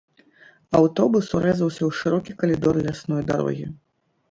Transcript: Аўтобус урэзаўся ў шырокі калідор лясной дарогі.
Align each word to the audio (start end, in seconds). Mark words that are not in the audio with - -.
Аўтобус 0.79 1.29
урэзаўся 1.41 1.79
ў 1.79 1.91
шырокі 1.99 2.31
калідор 2.41 2.83
лясной 2.89 3.23
дарогі. 3.31 3.71